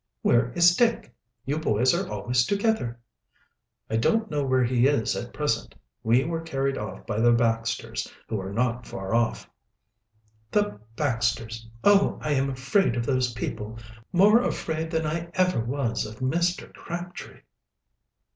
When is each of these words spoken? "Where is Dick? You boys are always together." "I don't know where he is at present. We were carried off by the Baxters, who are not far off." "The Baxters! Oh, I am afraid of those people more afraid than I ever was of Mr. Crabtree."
"Where 0.23 0.51
is 0.53 0.75
Dick? 0.75 1.13
You 1.45 1.59
boys 1.59 1.93
are 1.93 2.09
always 2.11 2.47
together." 2.47 2.99
"I 3.87 3.97
don't 3.97 4.31
know 4.31 4.43
where 4.43 4.63
he 4.63 4.87
is 4.87 5.15
at 5.15 5.31
present. 5.31 5.75
We 6.01 6.23
were 6.23 6.41
carried 6.41 6.75
off 6.75 7.05
by 7.05 7.19
the 7.19 7.31
Baxters, 7.31 8.11
who 8.27 8.41
are 8.41 8.51
not 8.51 8.87
far 8.87 9.13
off." 9.13 9.47
"The 10.49 10.79
Baxters! 10.95 11.69
Oh, 11.83 12.17
I 12.19 12.31
am 12.31 12.49
afraid 12.49 12.95
of 12.95 13.05
those 13.05 13.33
people 13.35 13.77
more 14.11 14.41
afraid 14.41 14.89
than 14.89 15.05
I 15.05 15.29
ever 15.35 15.59
was 15.63 16.07
of 16.07 16.15
Mr. 16.17 16.73
Crabtree." 16.73 17.41